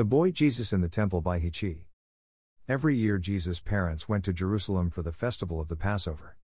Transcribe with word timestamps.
The 0.00 0.04
Boy 0.06 0.30
Jesus 0.30 0.72
in 0.72 0.80
the 0.80 0.88
Temple 0.88 1.20
by 1.20 1.40
He 1.40 1.50
Qi. 1.50 1.84
Every 2.66 2.96
year, 2.96 3.18
Jesus' 3.18 3.60
parents 3.60 4.08
went 4.08 4.24
to 4.24 4.32
Jerusalem 4.32 4.88
for 4.88 5.02
the 5.02 5.12
festival 5.12 5.60
of 5.60 5.68
the 5.68 5.76
Passover. 5.76 6.38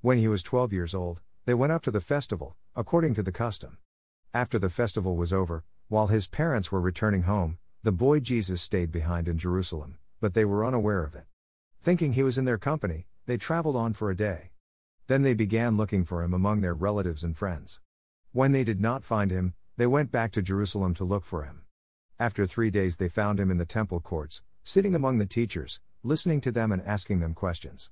When 0.00 0.16
he 0.16 0.28
was 0.28 0.42
12 0.42 0.72
years 0.72 0.94
old, 0.94 1.20
they 1.44 1.52
went 1.52 1.72
up 1.72 1.82
to 1.82 1.90
the 1.90 2.00
festival, 2.00 2.56
according 2.74 3.12
to 3.12 3.22
the 3.22 3.30
custom. 3.30 3.76
After 4.32 4.58
the 4.58 4.70
festival 4.70 5.14
was 5.14 5.30
over, 5.30 5.62
while 5.88 6.06
his 6.06 6.26
parents 6.26 6.72
were 6.72 6.80
returning 6.80 7.24
home, 7.24 7.58
the 7.82 7.92
boy 7.92 8.18
Jesus 8.18 8.62
stayed 8.62 8.90
behind 8.90 9.28
in 9.28 9.36
Jerusalem, 9.36 9.98
but 10.22 10.32
they 10.32 10.46
were 10.46 10.64
unaware 10.64 11.04
of 11.04 11.14
it. 11.14 11.26
Thinking 11.82 12.14
he 12.14 12.22
was 12.22 12.38
in 12.38 12.46
their 12.46 12.56
company, 12.56 13.08
they 13.26 13.36
traveled 13.36 13.76
on 13.76 13.92
for 13.92 14.10
a 14.10 14.16
day. 14.16 14.52
Then 15.08 15.20
they 15.20 15.34
began 15.34 15.76
looking 15.76 16.06
for 16.06 16.22
him 16.22 16.32
among 16.32 16.62
their 16.62 16.72
relatives 16.72 17.22
and 17.22 17.36
friends. 17.36 17.78
When 18.32 18.52
they 18.52 18.64
did 18.64 18.80
not 18.80 19.04
find 19.04 19.30
him, 19.30 19.52
they 19.76 19.86
went 19.86 20.10
back 20.10 20.32
to 20.32 20.40
Jerusalem 20.40 20.94
to 20.94 21.04
look 21.04 21.26
for 21.26 21.42
him. 21.42 21.61
After 22.18 22.46
three 22.46 22.70
days, 22.70 22.96
they 22.96 23.08
found 23.08 23.40
him 23.40 23.50
in 23.50 23.58
the 23.58 23.64
temple 23.64 24.00
courts, 24.00 24.42
sitting 24.62 24.94
among 24.94 25.18
the 25.18 25.26
teachers, 25.26 25.80
listening 26.02 26.40
to 26.42 26.52
them 26.52 26.70
and 26.72 26.82
asking 26.82 27.20
them 27.20 27.34
questions. 27.34 27.90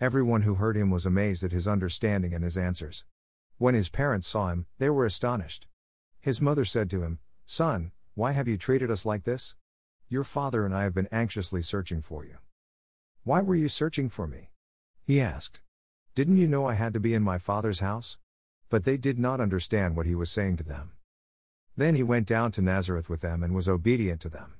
Everyone 0.00 0.42
who 0.42 0.54
heard 0.54 0.76
him 0.76 0.90
was 0.90 1.06
amazed 1.06 1.42
at 1.42 1.52
his 1.52 1.68
understanding 1.68 2.32
and 2.34 2.44
his 2.44 2.56
answers. 2.56 3.04
When 3.56 3.74
his 3.74 3.88
parents 3.88 4.28
saw 4.28 4.48
him, 4.48 4.66
they 4.78 4.90
were 4.90 5.04
astonished. 5.04 5.66
His 6.20 6.40
mother 6.40 6.64
said 6.64 6.88
to 6.90 7.02
him, 7.02 7.18
Son, 7.46 7.92
why 8.14 8.32
have 8.32 8.48
you 8.48 8.56
treated 8.56 8.90
us 8.90 9.04
like 9.06 9.24
this? 9.24 9.54
Your 10.08 10.24
father 10.24 10.64
and 10.64 10.74
I 10.74 10.84
have 10.84 10.94
been 10.94 11.08
anxiously 11.12 11.62
searching 11.62 12.00
for 12.00 12.24
you. 12.24 12.38
Why 13.24 13.42
were 13.42 13.54
you 13.54 13.68
searching 13.68 14.08
for 14.08 14.26
me? 14.26 14.50
He 15.02 15.20
asked. 15.20 15.60
Didn't 16.14 16.36
you 16.36 16.48
know 16.48 16.66
I 16.66 16.74
had 16.74 16.92
to 16.94 17.00
be 17.00 17.14
in 17.14 17.22
my 17.22 17.38
father's 17.38 17.80
house? 17.80 18.18
But 18.68 18.84
they 18.84 18.96
did 18.96 19.18
not 19.18 19.40
understand 19.40 19.96
what 19.96 20.06
he 20.06 20.14
was 20.14 20.30
saying 20.30 20.56
to 20.58 20.64
them. 20.64 20.92
Then 21.78 21.94
he 21.94 22.02
went 22.02 22.26
down 22.26 22.50
to 22.52 22.60
Nazareth 22.60 23.08
with 23.08 23.20
them 23.20 23.44
and 23.44 23.54
was 23.54 23.68
obedient 23.68 24.20
to 24.22 24.28
them. 24.28 24.54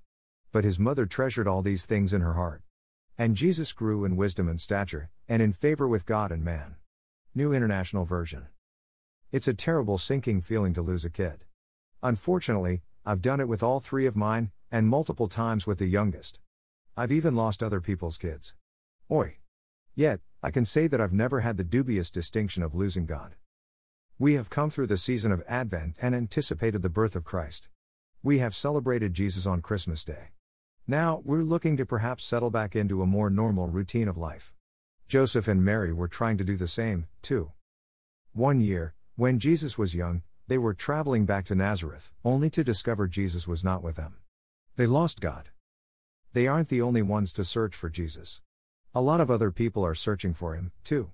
But 0.52 0.62
his 0.62 0.78
mother 0.78 1.04
treasured 1.04 1.48
all 1.48 1.62
these 1.62 1.84
things 1.84 2.12
in 2.12 2.20
her 2.20 2.34
heart. 2.34 2.62
And 3.18 3.34
Jesus 3.34 3.72
grew 3.72 4.04
in 4.04 4.14
wisdom 4.14 4.48
and 4.48 4.60
stature, 4.60 5.10
and 5.28 5.42
in 5.42 5.52
favor 5.52 5.88
with 5.88 6.06
God 6.06 6.30
and 6.30 6.44
man. 6.44 6.76
New 7.34 7.52
International 7.52 8.04
Version. 8.04 8.46
It's 9.32 9.48
a 9.48 9.52
terrible 9.52 9.98
sinking 9.98 10.42
feeling 10.42 10.72
to 10.74 10.80
lose 10.80 11.04
a 11.04 11.10
kid. 11.10 11.44
Unfortunately, 12.04 12.82
I've 13.04 13.20
done 13.20 13.40
it 13.40 13.48
with 13.48 13.64
all 13.64 13.80
three 13.80 14.06
of 14.06 14.14
mine, 14.14 14.52
and 14.70 14.86
multiple 14.86 15.26
times 15.26 15.66
with 15.66 15.78
the 15.78 15.86
youngest. 15.86 16.38
I've 16.96 17.10
even 17.10 17.34
lost 17.34 17.64
other 17.64 17.80
people's 17.80 18.16
kids. 18.16 18.54
Oi! 19.10 19.38
Yet, 19.96 20.20
I 20.40 20.52
can 20.52 20.64
say 20.64 20.86
that 20.86 21.00
I've 21.00 21.12
never 21.12 21.40
had 21.40 21.56
the 21.56 21.64
dubious 21.64 22.12
distinction 22.12 22.62
of 22.62 22.76
losing 22.76 23.06
God. 23.06 23.34
We 24.20 24.34
have 24.34 24.50
come 24.50 24.68
through 24.68 24.88
the 24.88 24.96
season 24.96 25.30
of 25.30 25.44
Advent 25.46 25.96
and 26.02 26.12
anticipated 26.12 26.82
the 26.82 26.88
birth 26.88 27.14
of 27.14 27.22
Christ. 27.22 27.68
We 28.20 28.40
have 28.40 28.52
celebrated 28.52 29.14
Jesus 29.14 29.46
on 29.46 29.62
Christmas 29.62 30.04
Day. 30.04 30.30
Now, 30.88 31.22
we're 31.24 31.44
looking 31.44 31.76
to 31.76 31.86
perhaps 31.86 32.24
settle 32.24 32.50
back 32.50 32.74
into 32.74 33.00
a 33.00 33.06
more 33.06 33.30
normal 33.30 33.68
routine 33.68 34.08
of 34.08 34.18
life. 34.18 34.54
Joseph 35.06 35.46
and 35.46 35.64
Mary 35.64 35.92
were 35.92 36.08
trying 36.08 36.36
to 36.36 36.42
do 36.42 36.56
the 36.56 36.66
same, 36.66 37.06
too. 37.22 37.52
One 38.32 38.60
year, 38.60 38.94
when 39.14 39.38
Jesus 39.38 39.78
was 39.78 39.94
young, 39.94 40.22
they 40.48 40.58
were 40.58 40.74
traveling 40.74 41.24
back 41.24 41.44
to 41.44 41.54
Nazareth, 41.54 42.10
only 42.24 42.50
to 42.50 42.64
discover 42.64 43.06
Jesus 43.06 43.46
was 43.46 43.62
not 43.62 43.84
with 43.84 43.94
them. 43.94 44.16
They 44.74 44.86
lost 44.86 45.20
God. 45.20 45.50
They 46.32 46.48
aren't 46.48 46.70
the 46.70 46.82
only 46.82 47.02
ones 47.02 47.32
to 47.34 47.44
search 47.44 47.76
for 47.76 47.88
Jesus. 47.88 48.40
A 48.96 49.00
lot 49.00 49.20
of 49.20 49.30
other 49.30 49.52
people 49.52 49.84
are 49.84 49.94
searching 49.94 50.34
for 50.34 50.56
him, 50.56 50.72
too. 50.82 51.12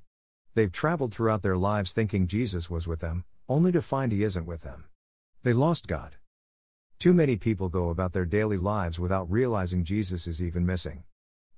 They've 0.54 0.70
traveled 0.70 1.12
throughout 1.12 1.42
their 1.42 1.56
lives 1.56 1.92
thinking 1.92 2.28
Jesus 2.28 2.70
was 2.70 2.86
with 2.86 3.00
them, 3.00 3.24
only 3.48 3.72
to 3.72 3.82
find 3.82 4.12
he 4.12 4.22
isn't 4.22 4.46
with 4.46 4.62
them. 4.62 4.84
They 5.42 5.52
lost 5.52 5.88
God. 5.88 6.14
Too 7.00 7.12
many 7.12 7.36
people 7.36 7.68
go 7.68 7.90
about 7.90 8.12
their 8.12 8.24
daily 8.24 8.56
lives 8.56 9.00
without 9.00 9.30
realizing 9.30 9.84
Jesus 9.84 10.26
is 10.26 10.40
even 10.40 10.64
missing. 10.64 11.02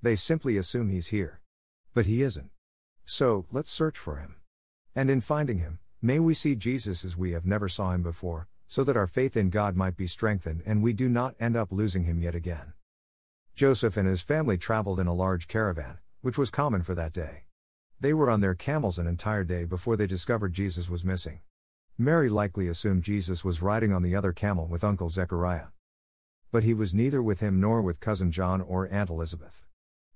They 0.00 0.16
simply 0.16 0.56
assume 0.56 0.88
he's 0.88 1.08
here. 1.08 1.40
But 1.92 2.06
he 2.06 2.22
isn't. 2.22 2.50
So, 3.04 3.46
let's 3.52 3.70
search 3.70 3.98
for 3.98 4.16
him. 4.16 4.36
And 4.94 5.10
in 5.10 5.20
finding 5.20 5.58
him, 5.58 5.78
may 6.00 6.18
we 6.18 6.34
see 6.34 6.56
Jesus 6.56 7.04
as 7.04 7.16
we 7.16 7.32
have 7.32 7.46
never 7.46 7.68
saw 7.68 7.92
him 7.92 8.02
before, 8.02 8.48
so 8.66 8.82
that 8.82 8.96
our 8.96 9.06
faith 9.06 9.36
in 9.36 9.50
God 9.50 9.76
might 9.76 9.96
be 9.96 10.06
strengthened 10.06 10.62
and 10.66 10.82
we 10.82 10.92
do 10.92 11.08
not 11.08 11.36
end 11.38 11.54
up 11.54 11.70
losing 11.70 12.04
him 12.04 12.18
yet 12.18 12.34
again. 12.34 12.72
Joseph 13.54 13.96
and 13.96 14.08
his 14.08 14.22
family 14.22 14.58
traveled 14.58 14.98
in 14.98 15.06
a 15.06 15.14
large 15.14 15.48
caravan, 15.48 15.98
which 16.22 16.38
was 16.38 16.50
common 16.50 16.82
for 16.82 16.94
that 16.94 17.12
day. 17.12 17.45
They 17.98 18.12
were 18.12 18.28
on 18.28 18.40
their 18.42 18.54
camels 18.54 18.98
an 18.98 19.06
entire 19.06 19.42
day 19.42 19.64
before 19.64 19.96
they 19.96 20.06
discovered 20.06 20.52
Jesus 20.52 20.90
was 20.90 21.02
missing. 21.02 21.40
Mary 21.96 22.28
likely 22.28 22.68
assumed 22.68 23.02
Jesus 23.02 23.42
was 23.42 23.62
riding 23.62 23.90
on 23.90 24.02
the 24.02 24.14
other 24.14 24.34
camel 24.34 24.66
with 24.66 24.84
Uncle 24.84 25.08
Zechariah. 25.08 25.68
But 26.52 26.62
he 26.62 26.74
was 26.74 26.92
neither 26.92 27.22
with 27.22 27.40
him 27.40 27.58
nor 27.58 27.80
with 27.80 28.00
cousin 28.00 28.30
John 28.30 28.60
or 28.60 28.86
Aunt 28.92 29.08
Elizabeth. 29.08 29.64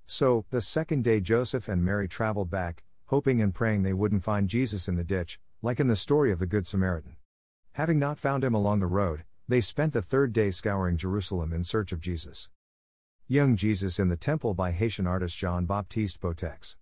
So, 0.05 0.45
the 0.51 0.61
second 0.61 1.03
day 1.03 1.21
Joseph 1.21 1.67
and 1.67 1.83
Mary 1.83 2.07
traveled 2.07 2.51
back, 2.51 2.83
hoping 3.05 3.41
and 3.41 3.51
praying 3.51 3.81
they 3.81 3.93
wouldn't 3.93 4.23
find 4.23 4.47
Jesus 4.47 4.87
in 4.87 4.95
the 4.95 5.03
ditch, 5.03 5.39
like 5.63 5.79
in 5.79 5.87
the 5.87 5.95
story 5.95 6.31
of 6.31 6.37
the 6.37 6.45
Good 6.45 6.67
Samaritan. 6.67 7.15
Having 7.71 7.97
not 7.97 8.19
found 8.19 8.43
him 8.43 8.53
along 8.53 8.79
the 8.79 8.85
road, 8.85 9.23
they 9.47 9.59
spent 9.59 9.93
the 9.93 10.03
third 10.03 10.33
day 10.33 10.51
scouring 10.51 10.97
Jerusalem 10.97 11.51
in 11.51 11.63
search 11.63 11.91
of 11.91 11.99
Jesus. 11.99 12.49
Young 13.27 13.55
Jesus 13.55 13.97
in 13.97 14.09
the 14.09 14.17
Temple 14.17 14.53
by 14.53 14.71
Haitian 14.71 15.07
artist 15.07 15.35
Jean 15.35 15.65
Baptiste 15.65 16.21
Bottex. 16.21 16.75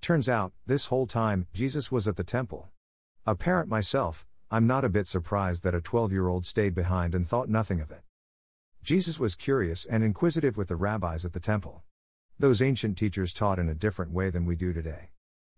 Turns 0.00 0.28
out, 0.28 0.52
this 0.66 0.86
whole 0.86 1.06
time, 1.06 1.46
Jesus 1.52 1.92
was 1.92 2.08
at 2.08 2.16
the 2.16 2.24
temple. 2.24 2.68
A 3.26 3.34
parent 3.34 3.68
myself, 3.68 4.26
I'm 4.50 4.66
not 4.66 4.84
a 4.84 4.88
bit 4.88 5.06
surprised 5.06 5.64
that 5.64 5.74
a 5.74 5.80
12 5.80 6.12
year 6.12 6.28
old 6.28 6.46
stayed 6.46 6.74
behind 6.74 7.14
and 7.14 7.28
thought 7.28 7.48
nothing 7.48 7.80
of 7.80 7.90
it. 7.90 8.02
Jesus 8.82 9.20
was 9.20 9.34
curious 9.34 9.84
and 9.84 10.02
inquisitive 10.02 10.56
with 10.56 10.68
the 10.68 10.76
rabbis 10.76 11.24
at 11.24 11.34
the 11.34 11.40
temple. 11.40 11.82
Those 12.38 12.62
ancient 12.62 12.96
teachers 12.96 13.34
taught 13.34 13.58
in 13.58 13.68
a 13.68 13.74
different 13.74 14.12
way 14.12 14.30
than 14.30 14.46
we 14.46 14.56
do 14.56 14.72
today. 14.72 15.10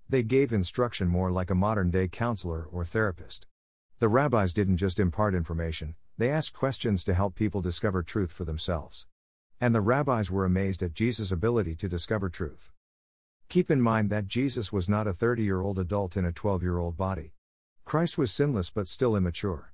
They 0.09 0.25
gave 0.25 0.53
instruction 0.53 1.07
more 1.07 1.31
like 1.31 1.51
a 1.51 1.55
modern 1.55 1.91
day 1.91 2.09
counselor 2.09 2.67
or 2.73 2.85
therapist. 2.85 3.47
The 4.01 4.09
rabbis 4.09 4.53
didn't 4.53 4.79
just 4.79 4.99
impart 4.99 5.35
information, 5.35 5.95
they 6.19 6.31
asked 6.31 6.55
questions 6.55 7.05
to 7.05 7.15
help 7.15 7.35
people 7.35 7.61
discover 7.61 8.03
truth 8.03 8.33
for 8.33 8.45
themselves. 8.45 9.07
And 9.61 9.75
the 9.75 9.81
rabbis 9.81 10.31
were 10.31 10.45
amazed 10.45 10.83
at 10.83 10.95
Jesus' 10.95 11.31
ability 11.31 11.77
to 11.77 11.89
discover 11.89 12.29
truth. 12.29 12.73
Keep 13.51 13.69
in 13.69 13.81
mind 13.81 14.11
that 14.11 14.29
Jesus 14.29 14.73
was 14.73 14.89
not 14.89 15.09
a 15.09 15.13
30 15.13 15.43
year 15.43 15.61
old 15.61 15.77
adult 15.77 16.17
in 16.17 16.25
a 16.25 16.31
12 16.31 16.63
year 16.63 16.79
old 16.79 16.97
body. 16.97 17.33
Christ 17.85 18.17
was 18.17 18.31
sinless 18.31 18.71
but 18.71 18.87
still 18.87 19.17
immature. 19.17 19.73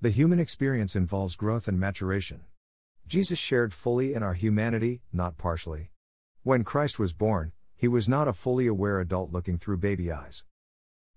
The 0.00 0.10
human 0.10 0.38
experience 0.38 0.94
involves 0.94 1.34
growth 1.34 1.66
and 1.66 1.80
maturation. 1.80 2.42
Jesus 3.04 3.40
shared 3.40 3.74
fully 3.74 4.14
in 4.14 4.22
our 4.22 4.34
humanity, 4.34 5.00
not 5.12 5.38
partially. 5.38 5.90
When 6.44 6.62
Christ 6.62 7.00
was 7.00 7.12
born, 7.12 7.50
he 7.74 7.88
was 7.88 8.08
not 8.08 8.28
a 8.28 8.32
fully 8.32 8.68
aware 8.68 9.00
adult 9.00 9.32
looking 9.32 9.58
through 9.58 9.78
baby 9.78 10.12
eyes. 10.12 10.44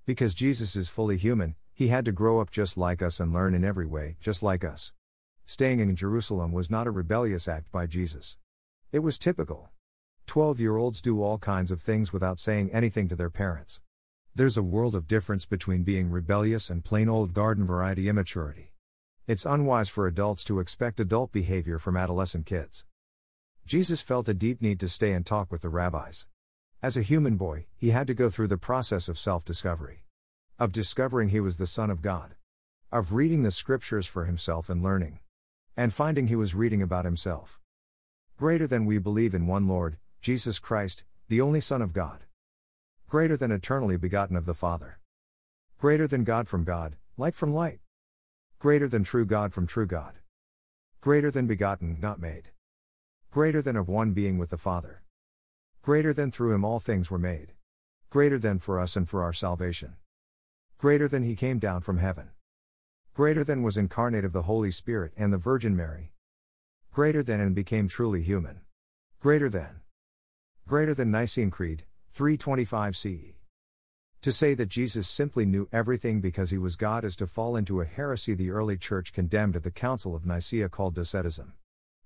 Because 0.08 0.34
Jesus 0.34 0.76
is 0.76 0.90
fully 0.90 1.18
human, 1.18 1.54
he 1.76 1.90
had 1.90 2.06
to 2.06 2.12
grow 2.12 2.42
up 2.42 2.50
just 2.50 2.76
like 2.76 3.04
us 3.04 3.20
and 3.20 3.32
learn 3.32 3.54
in 3.54 3.64
every 3.64 3.86
way, 3.86 4.18
just 4.20 4.42
like 4.42 4.64
us. 4.64 4.94
Staying 5.46 5.80
in 5.80 5.96
Jerusalem 5.96 6.54
was 6.54 6.72
not 6.72 6.88
a 6.88 6.92
rebellious 6.92 7.48
act 7.48 7.72
by 7.72 7.86
Jesus. 7.86 8.40
It 8.92 9.00
was 9.00 9.20
typical. 9.20 9.70
Twelve 10.30 10.60
year 10.60 10.78
olds 10.78 11.02
do 11.02 11.24
all 11.24 11.40
kinds 11.40 11.72
of 11.72 11.82
things 11.82 12.14
without 12.14 12.38
saying 12.38 12.70
anything 12.72 13.08
to 13.08 13.16
their 13.16 13.32
parents. 13.32 13.82
There's 14.36 14.58
a 14.58 14.62
world 14.62 14.94
of 14.94 15.08
difference 15.08 15.48
between 15.48 15.82
being 15.82 16.12
rebellious 16.12 16.70
and 16.70 16.86
plain 16.86 17.10
old 17.10 17.34
garden 17.34 17.66
variety 17.66 18.08
immaturity. 18.08 18.72
It's 19.26 19.44
unwise 19.44 19.90
for 19.90 20.06
adults 20.06 20.44
to 20.44 20.60
expect 20.60 21.00
adult 21.00 21.32
behavior 21.32 21.80
from 21.80 21.98
adolescent 21.98 22.46
kids. 22.46 22.86
Jesus 23.66 24.04
felt 24.04 24.30
a 24.30 24.36
deep 24.36 24.62
need 24.62 24.80
to 24.82 24.88
stay 24.88 25.14
and 25.14 25.26
talk 25.26 25.52
with 25.52 25.62
the 25.62 25.70
rabbis. 25.70 26.28
As 26.80 26.96
a 26.96 27.02
human 27.02 27.36
boy, 27.36 27.66
he 27.76 27.90
had 27.90 28.06
to 28.06 28.14
go 28.14 28.30
through 28.30 28.50
the 28.50 28.56
process 28.56 29.10
of 29.10 29.18
self 29.18 29.44
discovery. 29.44 30.04
Of 30.60 30.72
discovering 30.72 31.30
he 31.30 31.40
was 31.40 31.58
the 31.58 31.66
Son 31.66 31.90
of 31.90 32.04
God. 32.04 32.36
Of 32.92 33.14
reading 33.14 33.42
the 33.42 33.50
scriptures 33.50 34.06
for 34.06 34.26
himself 34.26 34.70
and 34.70 34.84
learning. 34.84 35.22
And 35.76 35.92
finding 35.92 36.28
he 36.28 36.36
was 36.36 36.54
reading 36.54 36.84
about 36.84 37.06
himself. 37.06 37.60
Greater 38.38 38.68
than 38.68 38.86
we 38.86 39.00
believe 39.00 39.34
in 39.34 39.48
one 39.48 39.68
Lord, 39.68 39.98
Jesus 40.22 40.60
Christ, 40.60 41.06
the 41.30 41.40
only 41.40 41.62
Son 41.62 41.82
of 41.82 41.94
God. 41.94 42.26
Greater 43.08 43.38
than 43.38 43.52
eternally 43.52 43.96
begotten 43.96 44.36
of 44.36 44.46
the 44.46 44.54
Father. 44.54 45.00
Greater 45.78 46.08
than 46.08 46.26
God 46.26 46.46
from 46.46 46.66
God, 46.66 46.98
light 47.16 47.36
from 47.36 47.54
light. 47.54 47.80
Greater 48.60 48.90
than 48.90 49.06
true 49.06 49.26
God 49.26 49.54
from 49.54 49.66
true 49.66 49.86
God. 49.86 50.16
Greater 51.00 51.32
than 51.32 51.48
begotten, 51.48 51.98
not 52.02 52.20
made. 52.20 52.50
Greater 53.32 53.62
than 53.62 53.78
of 53.78 53.88
one 53.88 54.12
being 54.12 54.38
with 54.38 54.50
the 54.50 54.58
Father. 54.58 55.04
Greater 55.82 56.14
than 56.14 56.32
through 56.32 56.54
him 56.54 56.66
all 56.66 56.82
things 56.82 57.10
were 57.10 57.18
made. 57.18 57.54
Greater 58.10 58.38
than 58.38 58.60
for 58.60 58.78
us 58.78 58.98
and 58.98 59.08
for 59.08 59.24
our 59.24 59.32
salvation. 59.32 59.96
Greater 60.78 61.08
than 61.08 61.24
he 61.24 61.34
came 61.34 61.60
down 61.60 61.80
from 61.80 62.00
heaven. 62.00 62.32
Greater 63.14 63.46
than 63.46 63.64
was 63.64 63.78
incarnate 63.78 64.26
of 64.26 64.34
the 64.34 64.44
Holy 64.44 64.72
Spirit 64.72 65.14
and 65.16 65.32
the 65.32 65.38
Virgin 65.38 65.78
Mary. 65.78 66.12
Greater 66.92 67.24
than 67.24 67.40
and 67.40 67.56
became 67.56 67.88
truly 67.88 68.22
human. 68.22 68.60
Greater 69.22 69.48
than. 69.48 69.79
Greater 70.70 70.94
than 70.94 71.10
Nicene 71.10 71.50
Creed, 71.50 71.84
325 72.12 72.96
CE. 72.96 73.34
To 74.22 74.32
say 74.32 74.54
that 74.54 74.70
Jesus 74.70 75.08
simply 75.08 75.44
knew 75.44 75.68
everything 75.72 76.22
because 76.22 76.52
he 76.52 76.60
was 76.60 76.76
God 76.76 77.04
is 77.04 77.16
to 77.16 77.26
fall 77.26 77.56
into 77.56 77.82
a 77.82 77.86
heresy 77.86 78.36
the 78.36 78.52
early 78.52 78.78
church 78.78 79.12
condemned 79.12 79.56
at 79.56 79.64
the 79.64 79.72
Council 79.72 80.14
of 80.14 80.28
Nicaea 80.28 80.70
called 80.70 80.94
Docetism. 80.94 81.54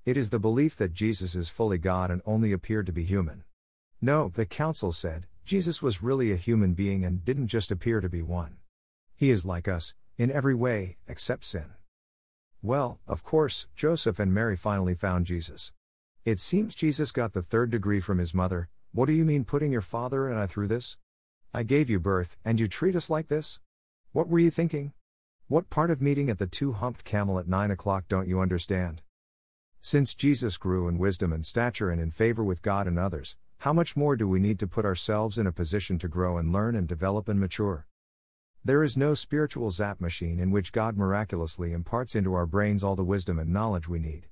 It 0.05 0.15
is 0.15 0.29
the 0.29 0.39
belief 0.39 0.77
that 0.77 0.93
Jesus 0.93 1.35
is 1.35 1.49
fully 1.49 1.77
God 1.77 2.09
and 2.09 2.21
only 2.25 2.53
appeared 2.53 2.85
to 2.85 2.93
be 2.93 3.03
human. 3.03 3.43
No, 3.99 4.29
the 4.33 4.45
council 4.45 4.93
said, 4.93 5.27
Jesus 5.43 5.81
was 5.81 6.01
really 6.01 6.31
a 6.31 6.37
human 6.37 6.73
being 6.73 7.03
and 7.03 7.25
didn't 7.25 7.47
just 7.47 7.69
appear 7.69 7.99
to 7.99 8.07
be 8.07 8.21
one. 8.21 8.59
He 9.13 9.29
is 9.29 9.45
like 9.45 9.67
us, 9.67 9.93
in 10.17 10.31
every 10.31 10.55
way, 10.55 10.95
except 11.05 11.43
sin. 11.43 11.73
Well, 12.61 13.01
of 13.09 13.23
course, 13.23 13.67
Joseph 13.75 14.19
and 14.19 14.33
Mary 14.33 14.55
finally 14.55 14.95
found 14.95 15.25
Jesus. 15.25 15.73
It 16.25 16.39
seems 16.39 16.73
Jesus 16.73 17.11
got 17.11 17.33
the 17.33 17.41
third 17.41 17.69
degree 17.69 17.99
from 17.99 18.17
his 18.17 18.33
mother. 18.33 18.69
What 18.93 19.07
do 19.07 19.11
you 19.11 19.25
mean 19.25 19.43
putting 19.43 19.73
your 19.73 19.81
father 19.81 20.29
and 20.29 20.39
I 20.39 20.47
through 20.47 20.69
this? 20.69 20.97
I 21.53 21.63
gave 21.63 21.89
you 21.89 21.99
birth, 21.99 22.37
and 22.45 22.61
you 22.61 22.69
treat 22.69 22.95
us 22.95 23.09
like 23.09 23.27
this? 23.27 23.59
What 24.13 24.29
were 24.29 24.39
you 24.39 24.49
thinking? 24.49 24.93
What 25.49 25.69
part 25.69 25.91
of 25.91 26.01
meeting 26.01 26.29
at 26.29 26.37
the 26.37 26.47
two 26.47 26.71
humped 26.71 27.03
camel 27.03 27.39
at 27.39 27.49
nine 27.49 27.71
o'clock 27.71 28.05
don't 28.07 28.29
you 28.29 28.39
understand? 28.39 29.01
Since 29.81 30.15
Jesus 30.15 30.55
grew 30.55 30.87
in 30.87 30.97
wisdom 30.97 31.33
and 31.33 31.45
stature 31.45 31.89
and 31.89 31.99
in 31.99 32.09
favor 32.09 32.41
with 32.41 32.61
God 32.61 32.87
and 32.87 32.97
others, 32.97 33.35
how 33.57 33.73
much 33.73 33.97
more 33.97 34.15
do 34.15 34.25
we 34.25 34.39
need 34.39 34.59
to 34.59 34.67
put 34.67 34.85
ourselves 34.85 35.37
in 35.37 35.45
a 35.45 35.51
position 35.51 35.99
to 35.99 36.07
grow 36.07 36.37
and 36.37 36.53
learn 36.53 36.77
and 36.77 36.87
develop 36.87 37.27
and 37.27 37.37
mature? 37.37 37.85
There 38.63 38.81
is 38.81 38.95
no 38.95 39.13
spiritual 39.13 39.71
zap 39.71 39.99
machine 39.99 40.39
in 40.39 40.51
which 40.51 40.71
God 40.71 40.95
miraculously 40.95 41.73
imparts 41.73 42.15
into 42.15 42.33
our 42.33 42.45
brains 42.45 42.81
all 42.81 42.95
the 42.95 43.03
wisdom 43.03 43.39
and 43.39 43.51
knowledge 43.51 43.89
we 43.89 43.99
need. 43.99 44.27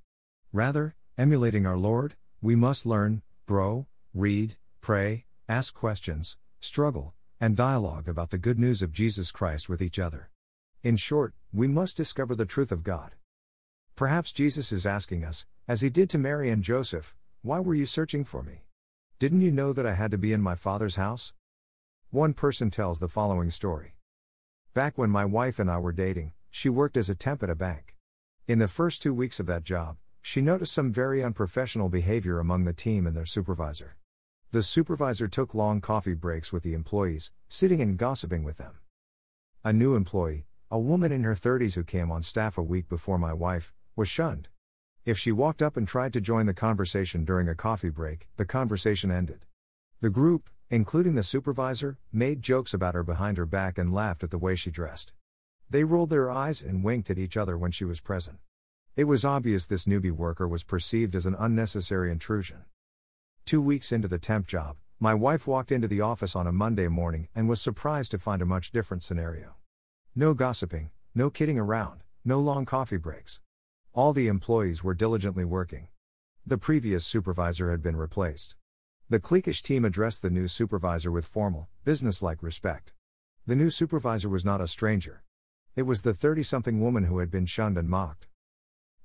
Rather, 0.54 0.96
emulating 1.22 1.68
our 1.68 1.78
Lord, 1.78 2.16
we 2.42 2.56
must 2.56 2.84
learn, 2.84 3.22
grow, 3.46 3.86
read, 4.12 4.56
pray, 4.82 5.26
ask 5.48 5.72
questions, 5.72 6.36
struggle, 6.60 7.14
and 7.40 7.56
dialogue 7.56 8.10
about 8.10 8.32
the 8.32 8.40
good 8.40 8.58
news 8.58 8.82
of 8.82 8.92
Jesus 8.92 9.32
Christ 9.32 9.70
with 9.70 9.84
each 9.84 10.00
other. 10.00 10.32
In 10.82 10.98
short, 10.98 11.36
we 11.54 11.68
must 11.68 11.96
discover 11.96 12.34
the 12.34 12.48
truth 12.48 12.72
of 12.72 12.82
God. 12.82 13.12
Perhaps 13.96 14.32
Jesus 14.32 14.72
is 14.72 14.88
asking 14.88 15.24
us, 15.24 15.46
as 15.68 15.82
he 15.82 15.92
did 15.92 16.10
to 16.10 16.18
Mary 16.18 16.50
and 16.50 16.64
Joseph, 16.64 17.14
Why 17.44 17.60
were 17.60 17.76
you 17.76 17.86
searching 17.86 18.26
for 18.26 18.42
me? 18.42 18.64
Didn't 19.20 19.42
you 19.42 19.52
know 19.52 19.74
that 19.74 19.86
I 19.86 19.94
had 19.94 20.10
to 20.10 20.18
be 20.18 20.34
in 20.34 20.42
my 20.42 20.56
Father's 20.56 20.96
house? 20.96 21.36
One 22.10 22.34
person 22.34 22.72
tells 22.72 23.00
the 23.00 23.08
following 23.08 23.52
story. 23.52 23.94
Back 24.74 24.98
when 24.98 25.12
my 25.12 25.26
wife 25.26 25.60
and 25.60 25.70
I 25.70 25.78
were 25.78 25.92
dating, 25.92 26.34
she 26.50 26.68
worked 26.68 26.98
as 26.98 27.12
a 27.12 27.16
temp 27.16 27.44
at 27.44 27.52
a 27.52 27.56
bank. 27.56 27.96
In 28.48 28.58
the 28.58 28.68
first 28.68 29.04
two 29.04 29.14
weeks 29.14 29.40
of 29.40 29.46
that 29.46 29.64
job, 29.64 29.98
she 30.22 30.42
noticed 30.42 30.74
some 30.74 30.92
very 30.92 31.24
unprofessional 31.24 31.90
behavior 31.90 32.40
among 32.40 32.64
the 32.64 32.74
team 32.74 33.08
and 33.08 33.16
their 33.16 33.26
supervisor. 33.26 33.98
The 34.52 34.62
supervisor 34.62 35.28
took 35.28 35.56
long 35.56 35.82
coffee 35.82 36.14
breaks 36.14 36.52
with 36.52 36.64
the 36.64 36.74
employees, 36.74 37.32
sitting 37.48 37.82
and 37.82 37.98
gossiping 37.98 38.44
with 38.44 38.58
them. 38.58 38.80
A 39.64 39.74
new 39.74 39.96
employee, 39.96 40.46
a 40.70 40.80
woman 40.80 41.12
in 41.12 41.24
her 41.24 41.36
30s 41.36 41.76
who 41.76 41.84
came 41.84 42.12
on 42.12 42.24
staff 42.24 42.58
a 42.58 42.64
week 42.64 42.88
before 42.88 43.18
my 43.18 43.34
wife, 43.34 43.74
was 43.96 44.10
shunned. 44.10 44.50
If 45.04 45.18
she 45.18 45.32
walked 45.32 45.62
up 45.62 45.78
and 45.78 45.88
tried 45.88 46.14
to 46.14 46.22
join 46.22 46.46
the 46.46 46.54
conversation 46.54 47.26
during 47.26 47.50
a 47.50 47.56
coffee 47.56 47.90
break, 47.90 48.28
the 48.38 48.46
conversation 48.46 49.10
ended. 49.10 49.46
The 50.02 50.10
group, 50.10 50.50
including 50.70 51.16
the 51.16 51.24
supervisor, 51.24 51.98
made 52.12 52.42
jokes 52.42 52.74
about 52.74 52.94
her 52.94 53.04
behind 53.04 53.38
her 53.38 53.46
back 53.46 53.78
and 53.78 53.94
laughed 53.94 54.24
at 54.24 54.32
the 54.32 54.38
way 54.38 54.56
she 54.56 54.70
dressed. 54.70 55.14
They 55.70 55.84
rolled 55.84 56.10
their 56.10 56.30
eyes 56.30 56.62
and 56.62 56.84
winked 56.84 57.10
at 57.10 57.18
each 57.18 57.38
other 57.38 57.58
when 57.58 57.72
she 57.72 57.86
was 57.86 58.00
present. 58.02 58.40
It 59.02 59.08
was 59.08 59.26
obvious 59.26 59.66
this 59.66 59.86
newbie 59.86 60.12
worker 60.12 60.48
was 60.48 60.64
perceived 60.64 61.16
as 61.16 61.26
an 61.26 61.36
unnecessary 61.40 62.12
intrusion. 62.12 62.66
Two 63.46 63.60
weeks 63.60 63.92
into 63.92 64.08
the 64.08 64.20
temp 64.20 64.46
job, 64.46 64.78
my 65.00 65.16
wife 65.16 65.48
walked 65.48 65.72
into 65.72 65.88
the 65.88 66.02
office 66.02 66.36
on 66.36 66.46
a 66.46 66.52
Monday 66.52 66.88
morning 66.88 67.28
and 67.34 67.50
was 67.50 67.60
surprised 67.60 68.12
to 68.12 68.20
find 68.20 68.44
a 68.44 68.46
much 68.46 68.70
different 68.70 69.02
scenario. 69.02 69.56
No 70.16 70.36
gossiping, 70.36 70.92
no 71.16 71.32
kidding 71.32 71.58
around, 71.58 72.02
no 72.24 72.40
long 72.40 72.64
coffee 72.64 72.98
breaks. 72.98 73.42
All 73.92 74.14
the 74.14 74.28
employees 74.28 74.84
were 74.84 74.94
diligently 74.94 75.46
working. 75.46 75.88
The 76.46 76.60
previous 76.60 77.04
supervisor 77.04 77.72
had 77.72 77.82
been 77.82 77.96
replaced. 77.96 78.56
The 79.10 79.20
cliquish 79.20 79.64
team 79.64 79.84
addressed 79.84 80.22
the 80.22 80.30
new 80.30 80.48
supervisor 80.48 81.10
with 81.10 81.26
formal, 81.26 81.70
businesslike 81.84 82.44
respect. 82.44 82.94
The 83.48 83.56
new 83.56 83.72
supervisor 83.72 84.30
was 84.30 84.46
not 84.46 84.62
a 84.62 84.68
stranger. 84.68 85.24
It 85.76 85.88
was 85.88 86.04
the 86.04 86.14
30 86.14 86.44
something 86.44 86.80
woman 86.80 87.06
who 87.06 87.18
had 87.18 87.32
been 87.32 87.48
shunned 87.48 87.80
and 87.80 87.90
mocked. 87.90 88.28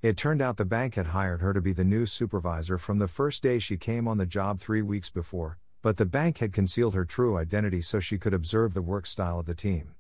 It 0.07 0.17
turned 0.17 0.41
out 0.41 0.57
the 0.57 0.65
bank 0.65 0.95
had 0.95 1.09
hired 1.09 1.41
her 1.41 1.53
to 1.53 1.61
be 1.61 1.73
the 1.73 1.83
new 1.83 2.07
supervisor 2.07 2.79
from 2.79 3.01
the 3.01 3.09
first 3.09 3.43
day 3.43 3.59
she 3.59 3.77
came 3.77 4.07
on 4.07 4.19
the 4.19 4.25
job 4.25 4.61
three 4.61 4.81
weeks 4.81 5.11
before, 5.11 5.59
but 5.83 5.97
the 5.97 6.07
bank 6.07 6.39
had 6.39 6.53
concealed 6.53 6.95
her 6.95 7.05
true 7.05 7.37
identity 7.37 7.83
so 7.83 7.99
she 7.99 8.17
could 8.17 8.33
observe 8.33 8.73
the 8.73 8.83
work 8.83 9.05
style 9.05 9.41
of 9.41 9.47
the 9.47 9.55
team. 9.57 9.97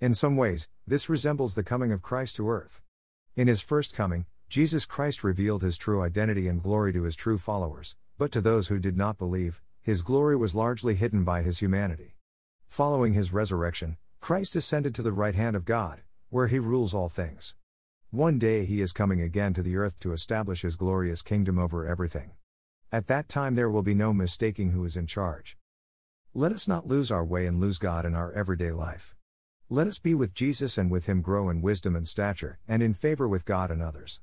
In 0.00 0.16
some 0.16 0.36
ways, 0.36 0.66
this 0.84 1.08
resembles 1.08 1.54
the 1.54 1.62
coming 1.62 1.92
of 1.92 2.02
Christ 2.02 2.34
to 2.36 2.50
earth. 2.50 2.82
In 3.36 3.46
his 3.46 3.62
first 3.62 3.94
coming, 3.94 4.26
Jesus 4.48 4.84
Christ 4.84 5.22
revealed 5.22 5.62
his 5.62 5.78
true 5.78 6.02
identity 6.02 6.48
and 6.48 6.60
glory 6.60 6.92
to 6.92 7.04
his 7.04 7.14
true 7.14 7.38
followers, 7.38 7.94
but 8.18 8.32
to 8.32 8.40
those 8.40 8.66
who 8.66 8.80
did 8.80 8.96
not 8.96 9.16
believe, 9.16 9.62
his 9.80 10.02
glory 10.02 10.34
was 10.34 10.56
largely 10.56 10.96
hidden 10.96 11.22
by 11.22 11.42
his 11.42 11.60
humanity. 11.60 12.16
Following 12.66 13.12
his 13.12 13.32
resurrection, 13.32 13.96
Christ 14.18 14.56
ascended 14.56 14.92
to 14.96 15.02
the 15.02 15.12
right 15.12 15.36
hand 15.36 15.54
of 15.54 15.64
God, 15.64 16.00
where 16.30 16.48
he 16.48 16.58
rules 16.58 16.92
all 16.94 17.08
things. 17.08 17.54
One 18.12 18.40
day 18.40 18.64
he 18.64 18.80
is 18.80 18.90
coming 18.90 19.20
again 19.20 19.54
to 19.54 19.62
the 19.62 19.76
earth 19.76 20.00
to 20.00 20.12
establish 20.12 20.62
his 20.62 20.74
glorious 20.74 21.22
kingdom 21.22 21.60
over 21.60 21.86
everything. 21.86 22.32
At 22.90 23.06
that 23.06 23.28
time 23.28 23.54
there 23.54 23.70
will 23.70 23.84
be 23.84 23.94
no 23.94 24.12
mistaking 24.12 24.72
who 24.72 24.84
is 24.84 24.96
in 24.96 25.06
charge. 25.06 25.56
Let 26.34 26.50
us 26.50 26.66
not 26.66 26.88
lose 26.88 27.12
our 27.12 27.24
way 27.24 27.46
and 27.46 27.60
lose 27.60 27.78
God 27.78 28.04
in 28.04 28.16
our 28.16 28.32
everyday 28.32 28.72
life. 28.72 29.14
Let 29.68 29.86
us 29.86 30.00
be 30.00 30.16
with 30.16 30.34
Jesus 30.34 30.76
and 30.76 30.90
with 30.90 31.06
him 31.06 31.22
grow 31.22 31.48
in 31.50 31.62
wisdom 31.62 31.94
and 31.94 32.08
stature, 32.08 32.58
and 32.66 32.82
in 32.82 32.94
favor 32.94 33.28
with 33.28 33.44
God 33.44 33.70
and 33.70 33.80
others. 33.80 34.20